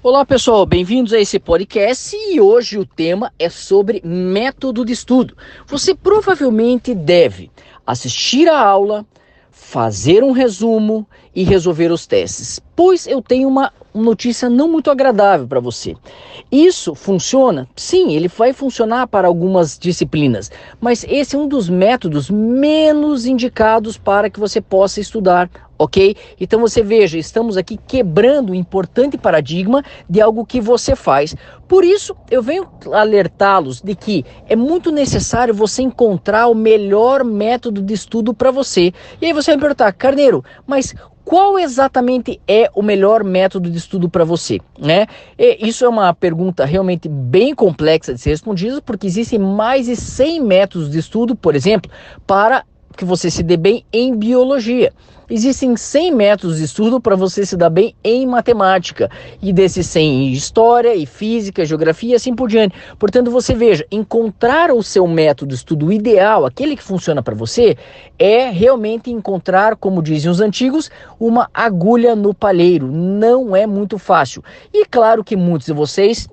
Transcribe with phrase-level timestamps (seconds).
[0.00, 5.36] Olá pessoal, bem-vindos a esse podcast e hoje o tema é sobre método de estudo.
[5.66, 7.50] Você provavelmente deve
[7.84, 9.04] assistir a aula,
[9.50, 15.48] fazer um resumo e resolver os testes, pois eu tenho uma notícia não muito agradável
[15.48, 15.96] para você.
[16.50, 17.68] Isso funciona?
[17.74, 20.48] Sim, ele vai funcionar para algumas disciplinas,
[20.80, 26.16] mas esse é um dos métodos menos indicados para que você possa estudar ok?
[26.40, 31.36] Então você veja, estamos aqui quebrando o importante paradigma de algo que você faz.
[31.66, 37.82] Por isso, eu venho alertá-los de que é muito necessário você encontrar o melhor método
[37.82, 38.92] de estudo para você.
[39.20, 40.94] E aí você vai me perguntar, Carneiro, mas
[41.24, 44.58] qual exatamente é o melhor método de estudo para você?
[44.78, 45.06] Né?
[45.38, 49.94] E isso é uma pergunta realmente bem complexa de ser respondida, porque existem mais de
[49.94, 51.90] 100 métodos de estudo, por exemplo,
[52.26, 52.64] para
[52.98, 54.92] que você se dê bem em biologia.
[55.30, 60.28] Existem 100 métodos de estudo para você se dar bem em matemática, e desses 100
[60.28, 62.74] em história, e física, geografia e assim por diante.
[62.98, 67.76] Portanto, você veja, encontrar o seu método de estudo ideal, aquele que funciona para você,
[68.18, 72.90] é realmente encontrar, como dizem os antigos, uma agulha no palheiro.
[72.90, 74.42] Não é muito fácil.
[74.72, 76.26] E claro que muitos de vocês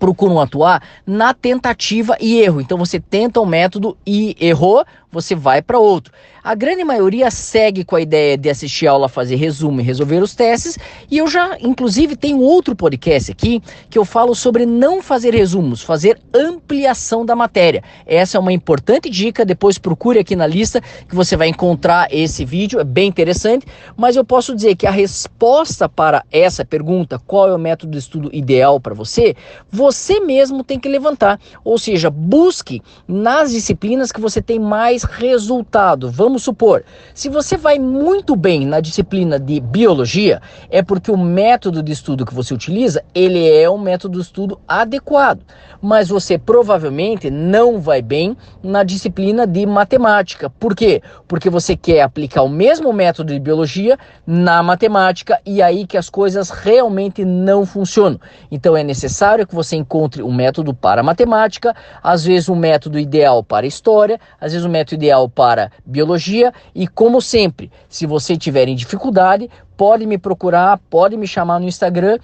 [0.00, 2.60] procuram atuar na tentativa e erro.
[2.60, 6.12] Então você tenta um método e errou, você vai para outro.
[6.42, 10.22] A grande maioria segue com a ideia de assistir a aula, fazer resumo e resolver
[10.22, 10.78] os testes.
[11.10, 15.82] E eu já, inclusive, tenho outro podcast aqui que eu falo sobre não fazer resumos,
[15.82, 17.84] fazer ampliação da matéria.
[18.06, 19.44] Essa é uma importante dica.
[19.44, 22.80] Depois procure aqui na lista que você vai encontrar esse vídeo.
[22.80, 23.66] É bem interessante.
[23.94, 27.98] Mas eu posso dizer que a resposta para essa pergunta, qual é o método de
[27.98, 29.36] estudo ideal para você,
[29.70, 31.38] você mesmo tem que levantar.
[31.62, 36.10] Ou seja, busque nas disciplinas que você tem mais mais resultado.
[36.10, 36.84] Vamos supor,
[37.14, 42.26] se você vai muito bem na disciplina de biologia, é porque o método de estudo
[42.26, 45.40] que você utiliza, ele é um método de estudo adequado.
[45.82, 50.50] Mas você provavelmente não vai bem na disciplina de matemática.
[50.50, 51.02] Por quê?
[51.26, 56.10] Porque você quer aplicar o mesmo método de biologia na matemática e aí que as
[56.10, 58.20] coisas realmente não funcionam.
[58.50, 63.42] Então é necessário que você encontre um método para matemática, às vezes um método ideal
[63.42, 68.68] para história, às vezes um método ideal para biologia e como sempre, se você tiver
[68.68, 72.18] em dificuldade, pode me procurar, pode me chamar no Instagram,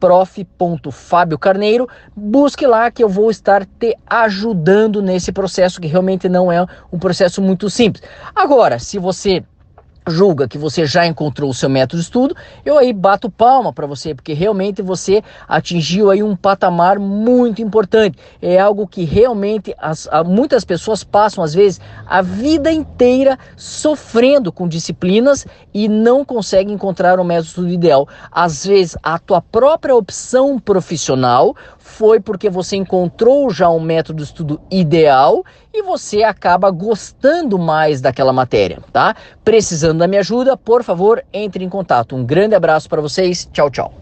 [0.00, 6.64] prof.fabiocarneiro, busque lá que eu vou estar te ajudando nesse processo que realmente não é
[6.90, 8.02] um processo muito simples.
[8.34, 9.44] Agora, se você
[10.08, 13.86] julga que você já encontrou o seu método de estudo, eu aí bato palma para
[13.86, 18.18] você, porque realmente você atingiu aí um patamar muito importante.
[18.40, 24.68] É algo que realmente as, muitas pessoas passam às vezes a vida inteira sofrendo com
[24.68, 28.08] disciplinas e não conseguem encontrar o método de estudo ideal.
[28.30, 34.24] Às vezes a tua própria opção profissional foi porque você encontrou já um método de
[34.24, 39.16] estudo ideal e você acaba gostando mais daquela matéria, tá?
[39.92, 42.16] Precisando da minha ajuda, por favor, entre em contato.
[42.16, 43.48] Um grande abraço para vocês.
[43.52, 44.01] Tchau, tchau.